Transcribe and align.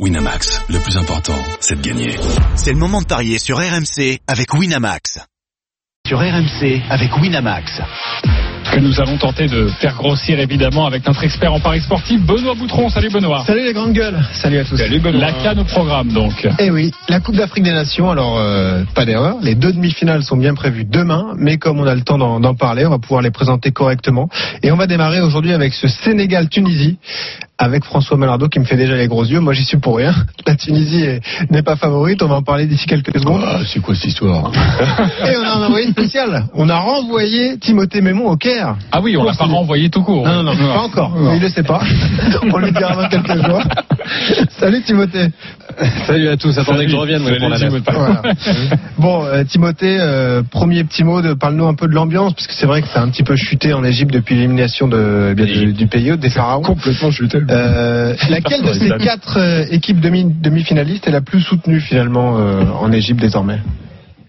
Winamax, 0.00 0.60
le 0.70 0.80
plus 0.80 0.96
important, 0.96 1.40
c'est 1.60 1.80
de 1.80 1.88
gagner. 1.88 2.16
C'est 2.56 2.72
le 2.72 2.78
moment 2.78 3.00
de 3.00 3.06
parier 3.06 3.38
sur 3.38 3.58
RMC 3.58 4.18
avec 4.26 4.52
Winamax. 4.52 5.20
Sur 6.04 6.18
RMC 6.18 6.82
avec 6.90 7.16
Winamax. 7.16 7.80
Que 8.72 8.80
nous 8.80 9.00
allons 9.00 9.18
tenter 9.18 9.46
de 9.46 9.68
faire 9.68 9.94
grossir 9.94 10.40
évidemment 10.40 10.86
avec 10.86 11.06
notre 11.06 11.22
expert 11.22 11.52
en 11.52 11.60
paris 11.60 11.80
sportif, 11.80 12.20
Benoît 12.22 12.56
Boutron. 12.56 12.88
Salut 12.88 13.08
Benoît. 13.08 13.44
Salut 13.46 13.64
les 13.64 13.72
grandes 13.72 13.92
gueules. 13.92 14.18
Salut 14.32 14.58
à 14.58 14.64
tous. 14.64 14.76
Salut 14.76 14.98
Benoît. 14.98 15.20
La 15.20 15.32
canne 15.32 15.60
au 15.60 15.64
programme 15.64 16.08
donc. 16.08 16.44
Eh 16.58 16.72
oui, 16.72 16.90
la 17.08 17.20
Coupe 17.20 17.36
d'Afrique 17.36 17.62
des 17.62 17.72
Nations, 17.72 18.10
alors 18.10 18.38
euh, 18.38 18.82
pas 18.96 19.04
d'erreur, 19.04 19.36
les 19.42 19.54
deux 19.54 19.72
demi-finales 19.72 20.24
sont 20.24 20.36
bien 20.36 20.54
prévues 20.54 20.84
demain, 20.84 21.34
mais 21.36 21.56
comme 21.56 21.78
on 21.78 21.86
a 21.86 21.94
le 21.94 22.02
temps 22.02 22.18
d'en 22.18 22.40
d'en 22.40 22.56
parler, 22.56 22.84
on 22.84 22.90
va 22.90 22.98
pouvoir 22.98 23.22
les 23.22 23.30
présenter 23.30 23.70
correctement. 23.70 24.28
Et 24.64 24.72
on 24.72 24.76
va 24.76 24.88
démarrer 24.88 25.20
aujourd'hui 25.20 25.52
avec 25.52 25.72
ce 25.72 25.86
Sénégal-Tunisie, 25.86 26.98
avec 27.56 27.84
François 27.84 28.16
Malardo 28.16 28.48
qui 28.48 28.58
me 28.58 28.64
fait 28.64 28.76
déjà 28.76 28.96
les 28.96 29.06
gros 29.06 29.24
yeux. 29.24 29.40
Moi 29.40 29.52
j'y 29.52 29.64
suis 29.64 29.76
pour 29.78 29.96
rien. 29.98 30.12
La 30.46 30.56
Tunisie 30.56 31.02
est- 31.04 31.20
n'est 31.50 31.62
pas 31.62 31.76
favorite, 31.76 32.22
on 32.22 32.26
va 32.26 32.36
en 32.36 32.42
parler 32.42 32.66
d'ici 32.66 32.86
quelques 32.86 33.16
secondes. 33.18 33.42
Ah, 33.46 33.60
c'est 33.66 33.80
quoi 33.80 33.94
cette 33.94 34.06
histoire 34.06 34.50
Et 35.26 35.36
on 35.36 35.42
a 35.42 35.52
un 35.56 35.66
envoyé 35.66 35.88
spécial. 35.90 36.46
On 36.54 36.68
a 36.68 36.76
renvoyé 36.78 37.56
Timothée 37.58 38.00
Mémon 38.00 38.26
au 38.28 38.36
Caire. 38.36 38.76
Ah 38.92 39.00
oui, 39.00 39.16
on 39.16 39.24
l'a 39.24 39.34
pas 39.34 39.44
renvoyé 39.44 39.88
tout 39.88 40.02
court. 40.02 40.26
Non, 40.26 40.42
non, 40.42 40.54
non, 40.54 40.74
pas 40.74 40.80
encore. 40.82 41.12
Il 41.34 41.40
le 41.40 41.48
sait 41.48 41.62
pas. 41.62 41.80
On 42.52 42.58
lui 42.58 42.72
dira 42.72 42.94
dans 42.96 43.08
quelques 43.08 43.46
jours. 43.46 43.62
Salut 44.58 44.82
Timothée. 44.82 45.28
Salut 46.06 46.28
à 46.28 46.36
tous, 46.36 46.56
attendez 46.58 46.78
Salut. 46.78 46.84
que 46.86 46.90
je 46.92 46.96
revienne 46.96 47.24
Salut, 47.24 47.82
pour 47.82 47.92
la. 47.92 47.98
Voilà. 47.98 48.22
Bon, 48.98 49.24
euh, 49.24 49.44
Timothée, 49.44 49.98
euh, 50.00 50.42
premier 50.48 50.84
petit 50.84 51.04
mot, 51.04 51.20
de, 51.20 51.34
parle-nous 51.34 51.66
un 51.66 51.74
peu 51.74 51.88
de 51.88 51.94
l'ambiance, 51.94 52.32
parce 52.34 52.46
que 52.46 52.52
c'est 52.54 52.66
vrai 52.66 52.82
que 52.82 52.88
ça 52.88 53.00
a 53.00 53.02
un 53.04 53.08
petit 53.10 53.22
peu 53.24 53.36
chuté 53.36 53.72
en 53.74 53.84
Égypte 53.84 54.12
depuis 54.12 54.34
l'élimination 54.36 54.88
de, 54.88 55.34
eh 55.36 55.44
du, 55.44 55.72
du 55.72 55.86
pays, 55.86 56.16
des 56.16 56.30
pharaons. 56.30 56.62
Complètement 56.74 57.10
chuté. 57.10 57.38
Euh, 57.50 58.14
laquelle 58.30 58.62
de 58.62 58.72
ces 58.72 58.90
quatre 58.98 59.38
équipes 59.72 60.00
demi- 60.00 60.32
demi-finalistes 60.40 61.06
est 61.08 61.12
la 61.12 61.20
plus 61.20 61.40
soutenue 61.40 61.80
finalement 61.80 62.34
en 62.80 62.92
Égypte 62.92 63.20
désormais? 63.20 63.58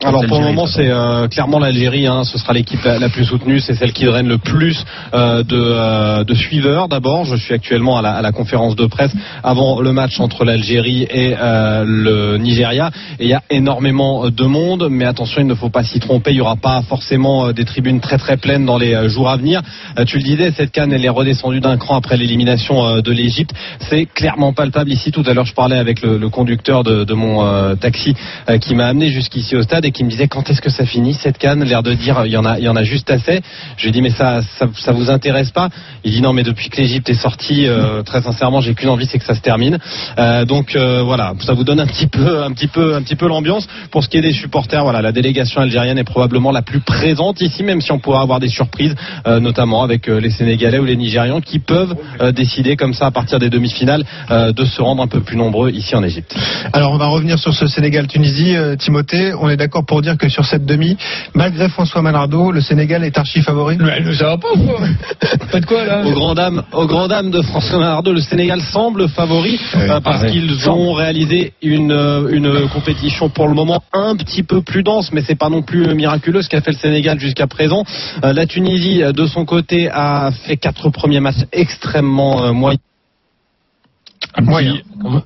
Alors 0.04 0.26
pour 0.28 0.40
le 0.40 0.46
moment 0.46 0.68
c'est 0.68 0.90
euh, 0.90 1.28
clairement 1.30 1.58
l'Algérie, 1.58 2.06
hein, 2.06 2.24
ce 2.26 2.38
sera 2.38 2.54
l'équipe 2.54 2.84
la, 2.84 3.00
la 3.00 3.10
plus 3.10 3.24
soutenue, 3.24 3.60
c'est 3.62 3.76
celle 3.76 3.94
qui 3.94 4.04
draine 4.06 4.28
le 4.28 4.38
plus 4.38 4.84
euh, 5.14 5.42
de, 5.42 5.56
euh, 5.58 6.24
de 6.26 6.34
suiveurs 6.36 6.90
d'abord. 6.90 7.24
Je 7.26 7.36
suis 7.38 7.54
actuellement 7.54 7.98
à 7.98 8.02
la, 8.02 8.12
à 8.12 8.22
la 8.22 8.32
conférence 8.34 8.76
de 8.76 8.86
presse 8.88 9.14
avant 9.42 9.80
le 9.80 9.94
match 9.94 10.20
entre 10.20 10.44
l'Algérie 10.44 11.04
et 11.10 11.34
euh, 11.40 11.86
le 11.88 12.38
Nigeria. 12.38 12.92
Et 13.20 13.24
il 13.24 13.30
y 13.30 13.34
a 13.34 13.42
énormément 13.50 14.30
de 14.30 14.44
monde, 14.44 14.90
mais 14.92 15.06
attention 15.06 15.42
il 15.42 15.48
ne 15.48 15.56
faut 15.56 15.70
pas 15.70 15.84
s'y 15.84 16.00
tromper, 16.00 16.32
il 16.32 16.36
n'y 16.36 16.42
aura 16.42 16.58
pas 16.58 16.82
forcément 16.82 17.48
euh, 17.48 17.54
des 17.54 17.64
tribunes 17.64 18.02
très 18.02 18.18
très 18.18 18.36
pleines 18.36 18.66
dans 18.66 18.78
les 18.78 18.94
euh, 18.94 19.08
jours 19.08 19.30
à 19.30 19.38
venir. 19.38 19.62
Euh, 19.98 20.04
tu 20.04 20.18
le 20.18 20.24
disais, 20.24 20.52
cette 20.52 20.72
canne 20.72 20.92
elle 20.92 21.06
est 21.06 21.10
redescendue 21.10 21.62
d'un 21.62 21.78
cran 21.78 21.96
après 21.96 22.18
l'élimination 22.18 22.86
euh, 22.86 23.02
de 23.02 23.12
l'Égypte, 23.14 23.52
c'est 23.80 24.06
clairement 24.06 24.52
palpable. 24.52 24.92
Ici. 24.92 25.12
Tout 25.12 25.24
à 25.26 25.34
l'heure 25.34 25.46
je 25.46 25.54
parlais 25.54 25.78
avec 25.78 26.02
le, 26.02 26.18
le 26.18 26.30
conducteur 26.30 26.84
de, 26.84 27.06
de 27.06 27.14
mon 27.14 27.46
euh, 27.46 27.76
taxi 27.76 28.14
euh, 28.50 28.58
qui 28.58 28.76
m'a 28.76 28.88
amené 28.88 29.10
jusqu'ici 29.10 29.56
au 29.56 29.62
stade 29.64 29.85
et 29.86 29.92
qui 29.92 30.04
me 30.04 30.10
disait 30.10 30.28
quand 30.28 30.50
est-ce 30.50 30.62
que 30.62 30.70
ça 30.70 30.86
finit 30.86 31.14
cette 31.14 31.38
canne? 31.38 31.64
L'air 31.64 31.84
de 31.84 31.94
dire 31.94 32.24
il 32.26 32.32
y 32.32 32.38
en 32.38 32.46
a, 32.46 32.58
il 32.60 32.66
y 32.66 32.70
en 32.70 32.76
a 32.76 32.84
juste 32.84 33.10
assez. 33.12 33.42
Je 33.78 33.84
lui 33.84 33.90
ai 33.90 33.92
dit 33.92 34.02
mais 34.02 34.10
ça, 34.10 34.42
ça, 34.42 34.92
vous 34.92 35.10
intéresse 35.10 35.52
pas? 35.52 35.70
Il 36.04 36.12
dit 36.12 36.22
non 36.22 36.34
mais 36.34 36.44
depuis 36.44 36.70
que 36.70 36.78
l'Égypte 36.78 37.10
est 37.10 37.14
sortie, 37.14 37.68
euh, 37.68 38.04
très 38.04 38.22
sincèrement 38.22 38.62
j'ai 38.62 38.74
qu'une 38.74 38.90
envie 38.90 39.06
c'est 39.06 39.20
que 39.20 39.26
ça 39.26 39.36
se 39.36 39.42
termine. 39.42 39.78
Euh, 40.18 40.46
donc 40.46 40.76
euh, 40.76 41.04
voilà, 41.04 41.34
ça 41.40 41.54
vous 41.54 41.64
donne 41.64 41.80
un 41.80 41.88
petit 41.88 42.08
peu, 42.08 42.44
un 42.44 42.52
petit 42.52 42.68
peu, 42.68 42.96
un 42.96 43.02
petit 43.02 43.16
peu 43.16 43.28
l'ambiance. 43.28 43.68
Pour 43.92 44.04
ce 44.04 44.10
qui 44.10 44.18
est 44.18 44.22
des 44.22 44.32
supporters, 44.32 44.84
voilà, 44.84 45.02
la 45.02 45.12
délégation 45.12 45.62
algérienne 45.62 45.98
est 45.98 46.04
probablement 46.04 46.52
la 46.52 46.62
plus 46.62 46.80
présente 46.80 47.42
ici, 47.42 47.64
même 47.64 47.82
si 47.82 47.92
on 47.92 48.00
pourra 48.00 48.22
avoir 48.22 48.40
des 48.40 48.50
surprises, 48.50 48.96
notamment 49.26 49.84
avec 49.84 50.08
les 50.08 50.30
Sénégalais 50.30 50.80
ou 50.80 50.86
les 50.86 50.96
Nigérians 50.96 51.42
qui 51.42 51.60
peuvent 51.60 51.96
décider 52.34 52.76
comme 52.76 52.94
ça 52.94 53.08
à 53.08 53.12
partir 53.12 53.40
des 53.40 53.50
demi-finales 53.50 54.04
de 54.30 54.66
se 54.66 54.82
rendre 54.82 55.02
un 55.04 55.08
peu 55.08 55.22
plus 55.22 55.38
nombreux 55.38 55.72
ici 55.72 55.96
en 55.96 56.04
Égypte. 56.04 56.36
Alors 56.74 56.92
on 56.92 56.98
va 56.98 57.08
revenir 57.08 57.40
sur 57.40 57.54
ce 57.54 57.68
Sénégal-Tunisie, 57.68 58.56
Timothée. 58.80 59.34
On 59.34 59.50
est 59.50 59.58
d'accord 59.58 59.75
pour 59.84 60.02
dire 60.02 60.18
que 60.18 60.30
sur 60.30 60.46
cette 60.46 60.66
demi, 60.66 60.98
malgré 61.34 61.70
François 61.70 62.02
Malardo, 62.02 62.52
le 62.52 62.62
Sénégal 62.62 63.04
est 63.04 63.18
archi 63.18 63.42
favori 63.42 63.78
Mais 63.80 64.14
ça 64.14 64.26
va 64.26 64.38
pas 64.38 64.52
ou 64.56 64.60
quoi 64.60 64.80
Faites 65.50 65.66
quoi 65.66 65.86
là 65.86 66.04
Aux 66.06 66.12
grand 66.12 66.36
dames, 66.36 66.64
aux 66.72 66.88
grand 66.88 67.08
dames 67.08 67.32
de 67.32 67.42
François 67.42 67.80
Malardo, 67.80 68.14
le 68.14 68.22
Sénégal 68.22 68.62
semble 68.62 69.10
favori 69.10 69.60
euh, 69.76 70.00
parce 70.02 70.32
qu'ils 70.32 70.70
ont 70.70 70.94
réalisé 70.94 71.54
une, 71.62 71.92
euh, 71.92 72.30
une 72.30 72.68
compétition 72.70 73.30
pour 73.30 73.48
le 73.48 73.54
moment 73.54 73.84
un 73.94 74.16
petit 74.16 74.44
peu 74.44 74.62
plus 74.62 74.84
dense, 74.84 75.12
mais 75.12 75.22
c'est 75.22 75.36
pas 75.36 75.50
non 75.50 75.62
plus 75.62 75.94
miraculeux 75.94 76.42
ce 76.42 76.50
qu'a 76.50 76.62
fait 76.62 76.72
le 76.72 76.78
Sénégal 76.78 77.20
jusqu'à 77.20 77.48
présent. 77.48 77.84
Euh, 78.24 78.34
la 78.34 78.46
Tunisie, 78.46 79.04
euh, 79.04 79.12
de 79.12 79.26
son 79.26 79.46
côté, 79.46 79.90
a 79.92 80.32
fait 80.32 80.58
quatre 80.58 80.90
premiers 80.90 81.20
matchs 81.20 81.46
extrêmement 81.52 82.44
euh, 82.44 82.52
moyens. 82.52 82.82
Un 84.38 84.42
petit 84.42 84.50
Moyen. 84.50 84.74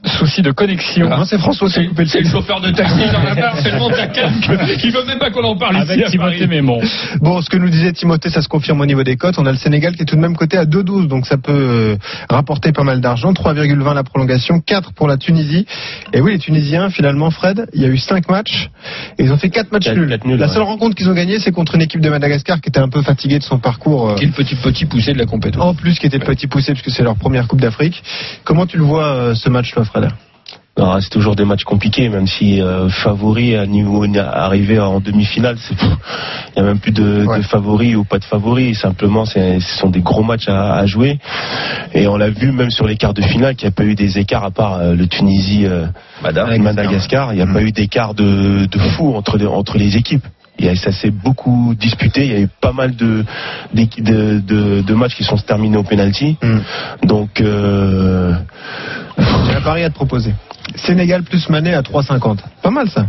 souci 0.06 0.42
de 0.42 0.52
connexion. 0.52 1.10
Non, 1.10 1.26
c'est 1.26 1.38
François 1.40 1.68
le 1.68 2.06
C'est 2.06 2.22
le 2.22 2.30
chauffeur 2.30 2.62
de 2.62 2.70
taxi 2.72 2.96
dans 3.12 3.24
la 3.24 3.34
barre 3.34 3.64
tellement 3.64 3.90
de 3.90 3.96
la 3.96 4.08
canne 4.08 4.34
qu'il 4.80 4.92
veut 4.92 5.04
même 5.06 5.18
pas 5.20 5.32
qu'on 5.32 5.44
en 5.44 5.56
parle 5.58 5.78
Avec 5.78 5.98
ici 5.98 6.04
à 6.06 6.10
Timothée. 6.10 6.48
Mémon. 6.48 6.80
Bon, 7.22 7.42
ce 7.42 7.50
que 7.50 7.58
nous 7.58 7.70
disait 7.70 7.92
Timothée, 7.94 8.30
ça 8.30 8.42
se 8.42 8.48
confirme 8.48 8.82
au 8.82 8.86
niveau 8.86 9.04
des 9.04 9.16
cotes. 9.16 9.36
On 9.40 9.46
a 9.46 9.52
le 9.52 9.58
Sénégal 9.58 9.96
qui 9.96 10.04
est 10.04 10.06
tout 10.06 10.16
de 10.16 10.22
même 10.22 10.36
coté 10.36 10.58
à 10.58 10.66
2,12, 10.66 11.08
donc 11.08 11.26
ça 11.26 11.38
peut 11.38 11.52
euh, 11.52 11.96
rapporter 12.30 12.72
pas 12.72 12.84
mal 12.84 13.02
d'argent. 13.02 13.34
3,20 13.34 13.94
la 13.96 14.04
prolongation, 14.04 14.60
4 14.62 14.94
pour 14.94 15.08
la 15.08 15.18
Tunisie. 15.18 15.66
Et 16.14 16.22
oui, 16.22 16.34
les 16.34 16.40
Tunisiens, 16.40 16.90
finalement, 16.90 17.32
Fred, 17.32 17.66
il 17.74 17.82
y 17.82 17.86
a 17.86 17.88
eu 17.90 17.98
5 17.98 18.30
matchs 18.30 18.70
et 19.18 19.24
ils 19.24 19.32
ont 19.34 19.38
fait 19.38 19.50
4 19.50 19.72
matchs 19.72 19.90
nuls. 19.90 20.08
la 20.24 20.46
ouais. 20.48 20.54
seule 20.54 20.62
rencontre 20.64 20.96
qu'ils 20.96 21.10
ont 21.10 21.14
gagnée, 21.14 21.40
c'est 21.40 21.52
contre 21.52 21.76
une 21.76 21.82
équipe 21.82 22.02
de 22.02 22.10
Madagascar 22.10 22.62
qui 22.62 22.70
était 22.70 22.80
un 22.80 22.90
peu 22.90 23.02
fatiguée 23.02 23.40
de 23.40 23.44
son 23.44 23.58
parcours. 23.60 24.10
euh, 24.12 24.16
Qui 24.16 24.26
est 24.26 24.28
le 24.28 24.34
petit 24.34 24.56
petit 24.56 24.86
poussé 24.86 25.14
de 25.14 25.18
la 25.18 25.26
compétition. 25.26 25.64
en 25.66 25.74
plus, 25.74 25.98
qui 25.98 26.06
était 26.06 26.20
le 26.20 26.26
petit 26.26 26.48
poussé 26.48 26.74
puisque 26.74 26.92
c'est 26.92 27.04
leur 27.04 27.16
première 27.16 27.48
Coupe 27.48 27.62
d'Afrique. 27.62 28.04
Comment 28.44 28.66
tu 28.68 28.78
le 28.78 28.84
vois 28.84 28.99
euh, 29.06 29.34
ce 29.36 29.50
match, 29.50 29.72
toi, 29.74 29.84
Fred 29.86 30.10
Non, 30.78 31.00
c'est 31.02 31.10
toujours 31.10 31.36
des 31.36 31.46
matchs 31.46 31.64
compliqués, 31.66 32.08
même 32.10 32.26
si 32.28 32.62
euh, 32.62 32.88
favori 32.90 33.56
à 33.56 33.66
niveau 33.66 34.06
arrivé 34.18 34.80
en 34.80 35.00
demi-finale, 35.00 35.58
c'est 35.60 35.76
il 36.56 36.58
y 36.58 36.62
a 36.62 36.64
même 36.64 36.80
plus 36.80 36.92
de, 36.92 37.26
Ouais. 37.26 37.38
de 37.38 37.44
favoris 37.44 37.96
ou 37.96 38.04
pas 38.06 38.18
de 38.18 38.24
favoris. 38.24 38.80
Simplement, 38.80 39.26
ce 39.26 39.60
sont 39.60 39.90
des 39.90 40.02
gros 40.02 40.24
matchs 40.24 40.48
à, 40.48 40.74
à 40.76 40.86
jouer. 40.86 41.20
Et 41.94 42.08
on 42.08 42.16
l'a 42.18 42.30
vu 42.30 42.52
même 42.52 42.72
sur 42.72 42.88
les 42.88 42.96
quarts 42.98 43.14
de 43.14 43.22
finale 43.22 43.56
qu'il 43.56 43.68
n'y 43.68 43.74
a 43.74 43.76
pas 43.76 43.84
eu 43.84 43.96
des 43.96 44.18
écarts 44.18 44.44
à 44.46 44.52
part 44.52 44.76
euh, 44.76 44.96
le 44.96 45.08
Tunisie, 45.08 45.66
euh, 45.66 45.86
et 46.52 46.60
Madagascar. 46.60 47.34
Il 47.34 47.38
n'y 47.38 47.42
a 47.42 47.48
pas 47.54 47.62
eu 47.62 47.72
d'écart 47.72 48.14
de, 48.14 48.66
de 48.66 48.80
fou 48.80 49.14
entre 49.16 49.38
les, 49.38 49.46
entre 49.48 49.78
les 49.78 49.96
équipes. 49.98 50.26
Il 50.60 50.66
y 50.66 50.70
a- 50.70 50.76
ça 50.76 50.92
s'est 50.92 51.12
beaucoup 51.12 51.74
disputé. 51.80 52.26
Il 52.26 52.32
y 52.32 52.36
a 52.36 52.40
eu 52.42 52.50
pas 52.62 52.74
mal 52.74 52.96
de, 52.96 53.24
d'équi- 53.74 54.02
de, 54.02 54.40
de, 54.40 54.82
de 54.82 54.94
matchs 54.94 55.16
qui 55.16 55.24
sont 55.24 55.38
terminés 55.38 55.78
au 55.78 55.84
penalty. 55.84 56.38
Mm. 56.44 57.08
Donc, 57.08 57.42
euh, 57.42 58.34
J'ai 59.18 59.56
un 59.56 59.62
pari 59.62 59.84
à 59.84 59.90
te 59.90 59.96
proposer. 59.96 60.34
Sénégal 60.76 61.24
plus 61.24 61.50
Mané 61.50 61.74
à 61.74 61.82
3,50. 61.82 62.40
Pas 62.62 62.70
mal 62.72 62.90
ça. 62.90 63.08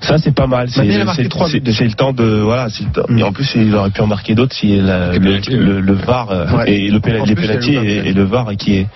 Ça 0.00 0.16
c'est 0.18 0.34
pas 0.34 0.46
mal. 0.46 0.68
C'est 0.70 0.80
Mané, 0.80 0.94
il 0.94 1.00
a 1.00 1.04
marqué 1.04 1.22
c'est- 1.24 1.28
trois 1.28 1.46
buts 1.46 1.52
c'est- 1.54 1.60
déjà. 1.60 1.78
c'est 1.78 1.84
le 1.84 1.92
temps 1.94 2.12
de 2.12 2.24
voilà. 2.24 2.68
c'est 2.70 2.84
le 2.84 2.90
temps- 2.90 3.02
Mm. 3.08 3.18
Et 3.18 3.22
en 3.24 3.32
plus 3.32 3.50
il 3.56 3.74
aurait 3.74 3.90
pu 3.90 4.00
en 4.00 4.06
marquer 4.06 4.34
d'autres 4.34 4.54
si 4.54 4.76
la- 4.80 5.12
le, 5.18 5.40
le, 5.56 5.80
le 5.80 5.92
VAR 5.94 6.30
euh, 6.30 6.46
Ouais. 6.56 6.70
et 6.72 6.90
le 6.90 7.00
pénalty, 7.00 7.34
plus, 7.34 7.44
il 7.44 7.48
y 7.48 7.50
a 7.50 7.56
pénalty 7.58 7.72
le 7.72 7.76
VAR, 7.80 7.84
et, 7.84 8.08
et 8.08 8.12
le 8.12 8.22
VAR 8.24 8.56
qui 8.56 8.76
est 8.76 8.86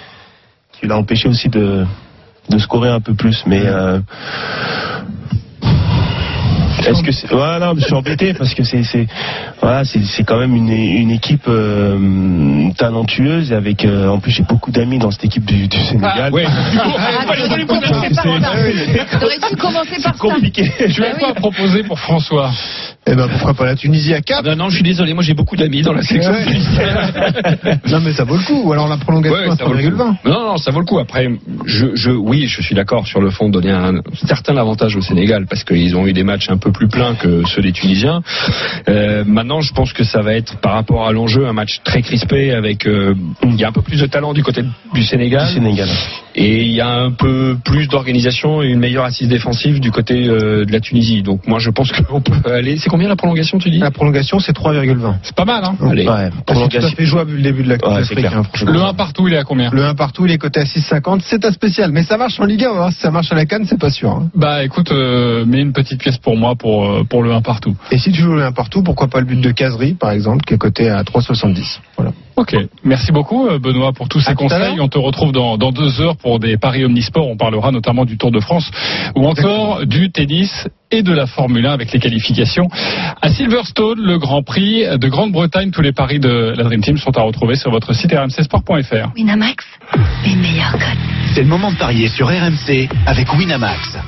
qui 0.80 0.86
l'a 0.86 0.96
empêché 0.96 1.28
aussi 1.28 1.48
de 1.48 1.84
de 2.50 2.58
scorer 2.58 2.90
un 2.90 3.00
peu 3.00 3.14
plus. 3.14 3.42
Mais 3.46 3.62
euh, 3.64 4.00
est-ce 6.90 7.02
que 7.02 7.12
c'est 7.12 7.28
voilà, 7.30 7.58
non, 7.66 7.74
je 7.78 7.84
suis 7.84 7.94
embêté 7.94 8.34
parce 8.34 8.54
que 8.54 8.62
c'est 8.64 8.82
c'est 8.82 9.06
voilà, 9.60 9.84
c'est 9.84 10.02
c'est 10.04 10.24
quand 10.24 10.38
même 10.38 10.54
une, 10.54 10.68
une 10.70 11.10
équipe 11.10 11.46
euh, 11.48 12.70
talentueuse 12.76 13.52
et 13.52 13.54
avec 13.54 13.84
euh, 13.84 14.08
en 14.08 14.18
plus 14.18 14.30
j'ai 14.32 14.42
beaucoup 14.44 14.70
d'amis 14.70 14.98
dans 14.98 15.10
cette 15.10 15.24
équipe 15.24 15.44
du, 15.44 15.68
du 15.68 15.78
Sénégal. 15.78 16.32
Ouais. 16.32 16.44
Ah, 16.46 17.26
Fallait 17.26 17.48
pas 17.48 17.56
lui 17.56 17.66
t'aurais 17.66 17.80
poser 17.80 17.86
dû 17.88 17.92
la 17.92 17.98
commencer 18.00 18.14
par 18.14 18.24
question. 18.24 18.40
ça. 18.40 19.18
T'aurais 19.18 19.38
dû 19.50 19.56
commencer 19.56 20.02
par 20.02 20.12
ça. 20.14 20.18
Compliqué. 20.18 20.70
Tu 20.92 21.04
as 21.04 21.10
quoi 21.14 21.28
à 21.30 21.34
proposer 21.34 21.82
pour 21.84 21.98
François 21.98 22.50
Eh 23.06 23.14
ben 23.14 23.28
pourquoi 23.28 23.52
pas 23.54 23.66
la 23.66 23.76
Tunisie 23.76 24.14
à 24.14 24.20
4 24.22 24.44
Non, 24.48 24.56
non, 24.56 24.68
je 24.70 24.76
suis 24.76 24.82
désolé, 24.82 25.12
moi 25.12 25.22
j'ai 25.22 25.34
beaucoup 25.34 25.56
d'amis 25.56 25.82
dans 25.82 25.92
la 25.92 26.02
section. 26.02 26.32
Ouais. 26.32 26.44
Non 27.90 28.00
mais 28.00 28.12
ça 28.12 28.24
vaut 28.24 28.36
le 28.36 28.42
coup. 28.42 28.62
Ou 28.64 28.72
alors 28.72 28.88
la 28.88 28.96
prolongation 28.96 29.38
Ouais, 29.38 29.50
à 29.52 29.56
ça 29.56 29.64
vaut 29.64 29.74
le 29.74 29.82
3,20. 29.82 29.90
coup. 29.96 30.16
Non, 30.28 30.40
non, 30.48 30.56
ça 30.56 30.70
vaut 30.70 30.80
le 30.80 30.86
coup. 30.86 30.98
Après, 30.98 31.28
je, 31.66 31.86
je, 31.94 32.10
oui, 32.10 32.46
je 32.46 32.62
suis 32.62 32.74
d'accord 32.74 33.06
sur 33.06 33.20
le 33.20 33.30
fond 33.30 33.48
de 33.48 33.52
donner 33.52 33.70
un 33.70 34.00
certain 34.26 34.56
avantage 34.56 34.96
au 34.96 35.02
Sénégal 35.02 35.46
parce 35.46 35.64
qu'ils 35.64 35.94
ont 35.96 36.06
eu 36.06 36.12
des 36.12 36.24
matchs 36.24 36.48
un 36.48 36.56
peu 36.56 36.72
plus 36.72 36.88
pleins 36.88 37.14
que 37.14 37.42
ceux 37.46 37.60
des 37.62 37.72
Tunisiens. 37.72 38.22
Euh, 38.88 39.22
maintenant, 39.26 39.60
je 39.60 39.72
pense 39.74 39.92
que 39.92 40.04
ça 40.04 40.22
va 40.22 40.34
être 40.34 40.56
par 40.60 40.72
rapport 40.72 41.06
à 41.06 41.12
l'enjeu 41.12 41.46
un 41.46 41.52
match 41.52 41.80
très 41.84 42.00
crispé 42.02 42.52
avec 42.52 42.86
euh, 42.86 43.14
il 43.44 43.56
y 43.56 43.64
a 43.64 43.68
un 43.68 43.72
peu 43.72 43.82
plus 43.82 44.00
de 44.00 44.06
talent 44.06 44.32
du 44.32 44.42
côté 44.42 44.62
du 44.94 45.02
Sénégal. 45.02 45.46
Du 45.48 45.54
Sénégal. 45.54 45.88
Et 46.36 46.62
il 46.64 46.72
y 46.72 46.80
a 46.80 46.88
un 46.92 47.12
peu 47.12 47.56
plus 47.64 47.86
d'organisation 47.88 48.60
et 48.62 48.66
une 48.68 48.80
meilleure 48.80 49.04
assise 49.04 49.28
défensive 49.28 49.78
du 49.80 49.90
côté 49.92 50.26
euh, 50.26 50.64
de 50.64 50.72
la 50.72 50.80
Tunisie. 50.80 51.22
Donc 51.22 51.46
moi 51.46 51.58
je 51.60 51.70
pense 51.70 51.92
qu'on 52.08 52.20
peut 52.20 52.50
aller. 52.52 52.76
C'est 52.76 52.90
combien 52.90 53.08
la 53.08 53.16
prolongation 53.16 53.58
tu 53.58 53.70
dis? 53.70 53.78
La 53.78 53.90
prolongation 53.92 54.40
c'est 54.40 54.56
3,20. 54.56 55.14
C'est 55.22 55.34
pas 55.36 55.44
mal, 55.44 55.62
hein? 55.64 55.76
Allez. 55.80 56.06
Ouais, 56.08 56.24
C'est 56.24 56.30
tout 56.30 56.38
à 56.38 56.42
prolongation. 56.54 56.96
fait 56.96 57.04
jouable 57.04 57.32
le 57.36 57.42
début 57.42 57.62
de 57.62 57.68
la 57.68 57.78
Coupe 57.78 57.92
Ouais, 57.92 58.00
d'Afrique. 58.00 58.24
hein. 58.26 58.42
Le 58.66 58.80
1 58.82 58.94
partout, 58.94 59.28
il 59.28 59.34
est 59.34 59.38
à 59.38 59.44
combien? 59.44 59.70
Le 59.70 59.84
1 59.84 59.94
partout, 59.94 60.26
il 60.26 60.32
est 60.32 60.38
coté 60.38 60.60
à 60.60 60.64
6,50. 60.64 61.20
C'est 61.24 61.44
un 61.44 61.52
spécial, 61.52 61.90
mais 61.92 62.02
ça 62.02 62.16
marche 62.16 62.40
en 62.40 62.44
Ligue 62.46 62.64
1. 62.64 62.66
On 62.68 62.72
va 62.72 62.78
voir 62.78 62.92
si 62.92 62.98
ça 62.98 63.10
marche 63.10 63.30
à 63.30 63.36
la 63.36 63.46
Cannes, 63.46 63.64
c'est 63.66 63.78
pas 63.78 63.90
sûr. 63.90 64.10
hein. 64.10 64.28
Bah 64.34 64.64
écoute, 64.64 64.90
euh, 64.90 65.44
mets 65.46 65.60
une 65.60 65.72
petite 65.72 66.00
pièce 66.00 66.18
pour 66.18 66.36
moi 66.36 66.56
pour, 66.56 66.84
euh, 66.86 67.04
pour 67.08 67.22
le 67.22 67.32
1 67.32 67.42
partout. 67.42 67.76
Et 67.92 67.98
si 67.98 68.10
tu 68.10 68.22
joues 68.22 68.34
le 68.34 68.42
1 68.44 68.52
partout, 68.52 68.82
pourquoi 68.82 69.06
pas 69.06 69.20
le 69.20 69.26
but 69.26 69.40
de 69.40 69.50
Casery, 69.52 69.94
par 69.94 70.10
exemple, 70.10 70.44
qui 70.44 70.54
est 70.54 70.58
coté 70.58 70.88
à 70.90 71.02
3,70. 71.04 71.78
Voilà. 71.96 72.12
Ok, 72.36 72.56
merci 72.82 73.12
beaucoup 73.12 73.46
euh, 73.46 73.58
Benoît 73.58 73.92
pour 73.92 74.08
tous 74.08 74.20
ces 74.20 74.32
À 74.32 74.34
conseils. 74.34 74.80
On 74.80 74.88
te 74.88 74.98
retrouve 74.98 75.30
dans, 75.30 75.56
dans 75.56 75.70
deux 75.70 76.00
heures 76.00 76.16
pour 76.16 76.40
des 76.40 76.56
paris 76.56 76.84
omnisports. 76.84 77.28
On 77.28 77.36
parlera 77.36 77.70
notamment 77.70 78.04
du 78.04 78.18
Tour 78.18 78.32
de 78.32 78.40
France 78.40 78.68
ou 79.14 79.26
encore 79.26 79.86
du 79.86 80.10
tennis 80.10 80.68
et 80.90 81.02
de 81.02 81.12
la 81.12 81.26
Formule 81.26 81.66
1 81.66 81.72
avec 81.72 81.92
les 81.92 82.00
qualifications 82.00 82.68
à 83.22 83.28
Silverstone, 83.30 84.00
le 84.00 84.18
Grand 84.18 84.42
Prix 84.42 84.84
de 84.98 85.08
Grande-Bretagne. 85.08 85.70
Tous 85.70 85.82
les 85.82 85.92
paris 85.92 86.18
de 86.18 86.54
la 86.56 86.64
Dream 86.64 86.82
Team 86.82 86.96
sont 86.96 87.16
à 87.16 87.22
retrouver 87.22 87.54
sur 87.54 87.70
votre 87.70 87.92
site 87.92 88.12
rmcsport.fr. 88.12 89.14
Winamax, 89.16 89.64
les 90.24 90.34
meilleurs 90.34 90.72
codes. 90.72 90.98
C'est 91.34 91.42
le 91.42 91.48
moment 91.48 91.70
de 91.70 91.76
parier 91.76 92.08
sur 92.08 92.28
RMC 92.28 92.88
avec 93.06 93.32
Winamax. 93.32 93.98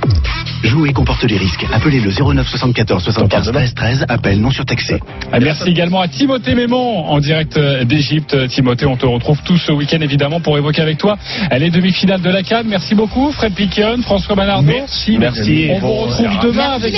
Jouer 0.62 0.92
comporte 0.92 1.22
les 1.24 1.36
risques. 1.36 1.66
Appelez 1.72 2.00
le 2.00 2.10
09 2.10 2.48
74 2.48 3.02
75 3.02 3.52
13 3.52 3.74
13. 3.74 4.06
Appel 4.08 4.40
non 4.40 4.50
surtaxé. 4.50 5.00
Ah, 5.32 5.38
Merci 5.40 5.70
également 5.70 6.00
à 6.00 6.08
Timothée 6.08 6.54
Mémon 6.54 7.04
en 7.06 7.18
direct 7.18 7.56
euh, 7.56 7.84
d'Égypte. 7.84 8.48
Timothée, 8.48 8.86
on 8.86 8.96
te 8.96 9.06
retrouve 9.06 9.40
tout 9.42 9.56
ce 9.56 9.72
week-end 9.72 10.00
évidemment 10.00 10.40
pour 10.40 10.56
évoquer 10.58 10.82
avec 10.82 10.98
toi 10.98 11.16
les 11.56 11.70
demi-finales 11.70 12.20
de 12.20 12.30
la 12.30 12.42
CAN. 12.42 12.62
Merci 12.66 12.94
beaucoup 12.94 13.30
Fred 13.32 13.54
Piquion, 13.54 14.02
François 14.02 14.34
Manardo. 14.34 14.66
Merci, 14.66 15.18
merci. 15.18 15.68
On 15.72 15.78
vous 15.78 15.92
retrouve 15.92 16.38
demain 16.42 16.70
avec 16.70 16.94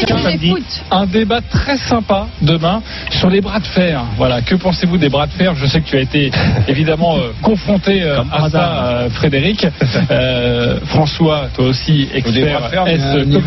un, 0.91 1.07
débat 1.07 1.41
très 1.41 1.77
sympa 1.77 2.27
demain 2.43 2.83
sur 3.11 3.31
les 3.31 3.41
bras 3.41 3.61
de 3.61 3.67
fer. 3.67 4.05
Voilà, 4.17 4.43
que 4.43 4.55
pensez-vous 4.55 4.99
des 4.99 5.09
bras 5.09 5.27
de 5.27 5.33
fer? 5.33 5.55
Je 5.55 5.67
sais 5.67 5.81
que 5.81 5.87
tu 5.87 5.97
as 5.97 6.01
été 6.01 6.31
évidemment 6.69 7.17
euh, 7.17 7.33
confronté 7.43 8.03
euh, 8.03 8.23
à 8.31 8.51
ça, 8.51 8.85
euh, 8.85 9.11
Frédéric. 9.11 9.67
Euh, 10.11 10.79
François, 10.87 11.49
toi 11.55 11.67
aussi 11.67 12.09
expert 12.15 12.71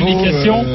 communication. 0.01 0.65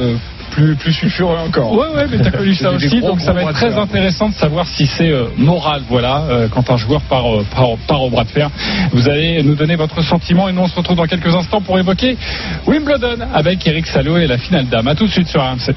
plus, 0.51 0.75
plus 0.75 0.93
sulfureux 0.93 1.37
encore. 1.37 1.71
Ouais, 1.71 1.87
ouais, 1.95 2.07
mais 2.09 2.17
t'as 2.17 2.31
connu 2.31 2.55
ça 2.55 2.71
aussi, 2.71 3.01
donc 3.01 3.21
ça 3.21 3.33
va 3.33 3.43
être 3.43 3.53
très 3.53 3.77
intéressant 3.77 4.29
de 4.29 4.33
savoir 4.33 4.67
si 4.67 4.85
c'est 4.87 5.11
euh, 5.11 5.25
moral, 5.37 5.83
voilà, 5.87 6.23
euh, 6.29 6.47
quand 6.49 6.69
un 6.69 6.77
joueur 6.77 7.01
part, 7.01 7.27
euh, 7.27 7.45
part, 7.55 7.77
part 7.87 8.01
au 8.01 8.09
bras 8.09 8.23
de 8.23 8.29
fer. 8.29 8.49
Vous 8.91 9.07
allez 9.07 9.43
nous 9.43 9.55
donner 9.55 9.75
votre 9.75 10.01
sentiment 10.01 10.49
et 10.49 10.53
nous 10.53 10.61
on 10.61 10.67
se 10.67 10.75
retrouve 10.75 10.97
dans 10.97 11.05
quelques 11.05 11.33
instants 11.35 11.61
pour 11.61 11.77
évoquer 11.77 12.17
Wimbledon 12.65 13.27
avec 13.33 13.65
Eric 13.67 13.85
Salot 13.87 14.17
et 14.17 14.27
la 14.27 14.37
finale 14.37 14.67
dame. 14.67 14.87
À 14.87 14.95
tout 14.95 15.05
de 15.05 15.11
suite 15.11 15.27
sur 15.27 15.41
RMC. 15.41 15.75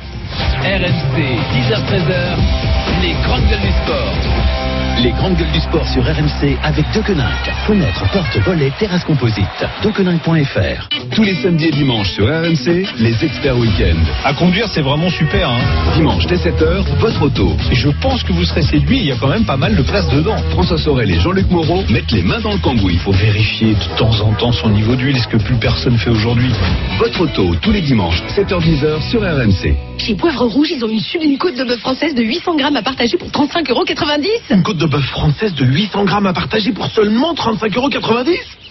RMC, 0.63 1.17
10h-13h, 1.53 3.03
les 3.03 3.13
grandes 3.23 3.47
gueules 3.49 3.61
du 3.61 3.73
sport. 3.85 4.60
Les 5.03 5.13
grandes 5.13 5.37
gueules 5.37 5.51
du 5.53 5.61
sport 5.61 5.87
sur 5.89 6.03
RMC 6.05 6.59
avec 6.63 6.85
Deconinck. 6.93 7.51
Fenêtres, 7.67 8.05
portes, 8.13 8.37
volets, 8.45 8.71
terrasse 8.79 9.03
composite. 9.05 9.47
Deconinck.fr. 9.83 10.89
Tous 11.15 11.23
les 11.23 11.37
samedis 11.37 11.69
et 11.69 11.71
dimanches 11.71 12.11
sur 12.11 12.27
RMC, 12.27 12.85
les 12.99 13.25
experts 13.25 13.57
week-end. 13.57 13.97
À 14.25 14.35
conduire, 14.35 14.69
c'est 14.69 14.83
vraiment 14.83 15.09
super. 15.09 15.49
Hein. 15.49 15.61
Dimanche 15.95 16.27
dès 16.27 16.37
7h, 16.37 16.85
votre 16.99 17.23
auto. 17.23 17.57
Et 17.71 17.75
je 17.75 17.89
pense 17.89 18.23
que 18.23 18.35
vous 18.35 18.45
serez 18.45 18.61
séduit. 18.61 18.99
Il 18.99 19.07
y 19.07 19.13
a 19.13 19.17
quand 19.17 19.29
même 19.29 19.47
pas 19.47 19.57
mal 19.57 19.75
de 19.75 19.83
place 19.83 20.07
dedans. 20.11 20.37
François 20.51 20.77
Sorel 20.77 21.11
et 21.11 21.19
Jean-Luc 21.19 21.51
Moreau 21.51 21.83
mettent 21.89 22.13
les 22.13 22.23
mains 22.23 22.41
dans 22.41 22.53
le 22.53 22.59
cambouis. 22.59 22.95
Il 22.95 23.01
faut 23.01 23.13
vérifier 23.13 23.75
de 23.75 23.97
temps 23.97 24.21
en 24.21 24.35
temps 24.35 24.53
son 24.53 24.69
niveau 24.69 24.97
d'huile, 24.97 25.19
ce 25.19 25.29
que 25.29 25.39
plus 25.39 25.57
personne 25.57 25.97
fait 25.97 26.11
aujourd'hui. 26.11 26.53
Votre 26.99 27.23
auto 27.23 27.55
tous 27.63 27.73
les 27.73 27.81
dimanches, 27.81 28.23
7h10h 28.37 29.01
sur 29.09 29.23
RMC. 29.23 29.90
Chez 30.01 30.15
Poivre 30.15 30.47
Rouge, 30.47 30.69
ils 30.71 30.83
ont 30.83 30.89
une, 30.89 31.01
une 31.21 31.37
côte 31.37 31.57
de 31.57 31.65
bœuf 31.65 31.81
française 31.81 32.15
de 32.15 32.23
800 32.23 32.57
grammes 32.57 32.77
à 32.77 32.83
partager 32.83 33.19
pour 33.19 33.29
35,90 33.29 33.71
euros. 33.71 33.85
Une 34.49 34.63
côte 34.63 34.79
de 34.79 34.87
bœuf 34.87 35.05
française 35.05 35.55
de 35.55 35.65
800 35.67 36.05
grammes 36.05 36.27
à 36.27 36.33
partager 36.33 36.73
pour 36.73 36.87
seulement 36.87 37.35
35,90 37.35 37.77
euros 37.77 37.91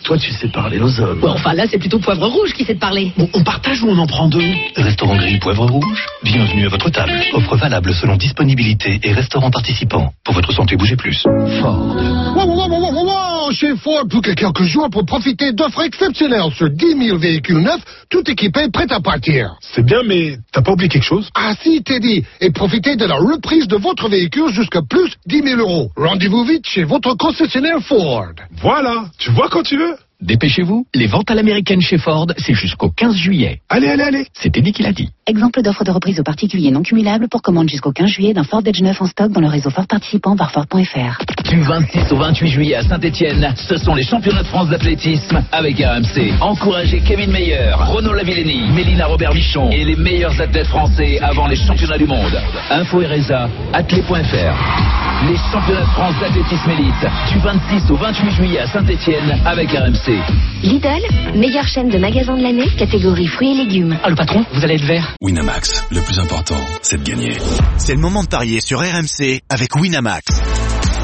Toi, 0.05 0.17
tu 0.17 0.31
sais 0.31 0.47
parler 0.47 0.79
aux 0.79 0.99
hommes. 0.99 1.19
Bon, 1.19 1.29
enfin 1.29 1.53
là, 1.53 1.65
c'est 1.69 1.77
plutôt 1.77 1.99
Poivre 1.99 2.25
Rouge 2.25 2.53
qui 2.53 2.65
sait 2.65 2.73
te 2.73 2.79
parler. 2.79 3.11
Bon, 3.15 3.29
on 3.35 3.43
partage 3.43 3.83
ou 3.83 3.89
on 3.89 3.97
en 3.99 4.07
prend 4.07 4.27
deux? 4.27 4.41
Restaurant 4.75 5.17
Grill 5.17 5.39
Poivre 5.39 5.67
Rouge. 5.67 6.07
Bienvenue 6.23 6.65
à 6.65 6.69
votre 6.69 6.89
table. 6.89 7.13
Offre 7.33 7.57
valable 7.57 7.93
selon 7.93 8.15
disponibilité 8.15 8.99
et 9.03 9.13
restaurant 9.13 9.51
participant. 9.51 10.11
Pour 10.25 10.33
votre 10.33 10.51
santé, 10.51 10.77
bougez 10.77 10.95
plus. 10.95 11.21
Ford. 11.61 11.95
Wow, 12.35 12.47
wow, 12.47 13.05
wow. 13.05 13.18
Chez 13.51 13.75
Ford, 13.77 14.07
plus 14.07 14.21
que 14.21 14.31
quelques 14.31 14.61
jours 14.63 14.89
pour 14.91 15.05
profiter 15.05 15.51
d'offres 15.53 15.81
exceptionnelles 15.81 16.51
sur 16.53 16.69
10 16.69 17.07
000 17.07 17.17
véhicules 17.17 17.57
neufs, 17.57 17.81
tout 18.09 18.21
équipé, 18.29 18.69
prêt 18.71 18.85
à 18.91 18.99
partir. 18.99 19.55
C'est 19.59 19.83
bien, 19.83 20.03
mais 20.05 20.37
t'as 20.51 20.61
pas 20.61 20.73
oublié 20.73 20.87
quelque 20.87 21.03
chose? 21.03 21.29
Ah 21.33 21.53
si, 21.61 21.81
Teddy, 21.81 22.23
et 22.41 22.51
profitez 22.51 22.95
de 22.95 23.05
la 23.05 23.15
reprise 23.15 23.67
de 23.67 23.75
votre 23.75 24.07
véhicule 24.07 24.53
jusqu'à 24.53 24.81
plus 24.87 25.11
10 25.25 25.41
000 25.41 25.59
euros. 25.61 25.89
Rendez-vous 25.97 26.43
vite 26.43 26.67
chez 26.67 26.83
votre 26.83 27.15
concessionnaire 27.15 27.79
Ford. 27.81 28.33
Voilà, 28.61 29.05
tu 29.17 29.31
vois 29.31 29.49
quand 29.49 29.63
tu 29.63 29.77
veux? 29.77 29.95
Dépêchez-vous, 30.21 30.85
les 30.93 31.07
ventes 31.07 31.31
à 31.31 31.35
l'américaine 31.35 31.79
chez 31.79 31.97
Ford, 31.97 32.27
c'est 32.37 32.53
jusqu'au 32.53 32.89
15 32.89 33.15
juillet. 33.15 33.61
Allez, 33.69 33.87
allez, 33.87 34.03
allez 34.03 34.25
C'était 34.33 34.59
dit 34.61 34.73
qu'il 34.73 34.85
a 34.85 34.91
dit. 34.91 35.09
Exemple 35.25 35.61
d'offre 35.61 35.85
de 35.85 35.91
reprise 35.91 36.19
aux 36.19 36.23
particuliers 36.23 36.71
non 36.71 36.81
cumulable 36.81 37.29
pour 37.29 37.41
commande 37.41 37.69
jusqu'au 37.69 37.93
15 37.93 38.09
juillet 38.09 38.33
d'un 38.33 38.43
Ford 38.43 38.61
Edge 38.65 38.81
9 38.81 39.01
en 39.01 39.05
stock 39.05 39.31
dans 39.31 39.39
le 39.39 39.47
réseau 39.47 39.69
Ford 39.69 39.87
participant 39.87 40.35
par 40.35 40.51
Ford.fr. 40.51 41.23
Du 41.49 41.61
26 41.61 42.11
au 42.11 42.17
28 42.17 42.47
juillet 42.49 42.75
à 42.75 42.83
Saint-Etienne, 42.83 43.53
ce 43.55 43.77
sont 43.77 43.95
les 43.95 44.03
championnats 44.03 44.43
de 44.43 44.47
France 44.47 44.67
d'athlétisme 44.67 45.41
avec 45.53 45.77
RMC. 45.77 46.33
Encouragez 46.41 46.99
Kevin 46.99 47.31
Meyer, 47.31 47.71
Renaud 47.75 48.13
Lavillenie, 48.13 48.69
Mélina 48.73 49.05
Robert 49.05 49.33
Michon 49.33 49.69
et 49.71 49.85
les 49.85 49.95
meilleurs 49.95 50.39
athlètes 50.41 50.67
français 50.67 51.17
avant 51.21 51.47
les 51.47 51.55
championnats 51.55 51.97
du 51.97 52.07
monde. 52.07 52.37
Info 52.69 52.99
RSA, 52.99 53.49
athlé.fr. 53.71 54.99
Les 55.27 55.37
championnats 55.51 55.81
de 55.81 55.85
France 55.87 56.15
d'athlétisme 56.19 56.71
élite 56.71 57.05
du 57.31 57.39
26 57.39 57.91
au 57.91 57.95
28 57.95 58.31
juillet 58.31 58.59
à 58.59 58.67
Saint-Etienne 58.67 59.39
avec 59.45 59.73
RMC. 60.09 60.63
Lidl, 60.63 61.37
meilleure 61.37 61.67
chaîne 61.67 61.89
de 61.89 61.97
magasins 61.99 62.35
de 62.35 62.41
l'année, 62.41 62.67
catégorie 62.77 63.27
fruits 63.27 63.51
et 63.51 63.65
légumes. 63.65 63.97
Ah 64.03 64.09
le 64.09 64.15
patron, 64.15 64.43
vous 64.53 64.63
allez 64.63 64.75
être 64.75 64.85
vert 64.85 65.15
Winamax, 65.21 65.85
le 65.91 66.01
plus 66.01 66.19
important, 66.19 66.57
c'est 66.81 66.97
de 66.97 67.03
gagner. 67.03 67.37
C'est 67.77 67.93
le 67.93 67.99
moment 67.99 68.23
de 68.23 68.27
parier 68.27 68.59
sur 68.61 68.79
RMC 68.79 69.41
avec 69.49 69.75
Winamax. 69.75 70.41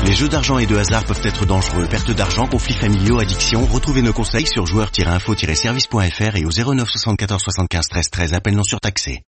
Les 0.07 0.13
jeux 0.13 0.27
d'argent 0.27 0.57
et 0.59 0.65
de 0.65 0.75
hasard 0.75 1.03
peuvent 1.05 1.21
être 1.23 1.45
dangereux. 1.45 1.85
Perte 1.89 2.11
d'argent, 2.11 2.47
conflits 2.47 2.75
familiaux, 2.75 3.19
addiction. 3.19 3.65
Retrouvez 3.65 4.01
nos 4.01 4.13
conseils 4.13 4.45
sur 4.45 4.65
joueurs-info-service.fr 4.65 6.35
et 6.35 6.45
au 6.45 6.73
09 6.73 6.89
74 6.89 7.41
75 7.41 7.87
13 7.87 8.09
13. 8.09 8.33
Appel 8.33 8.55
non 8.55 8.63
surtaxé. 8.63 9.21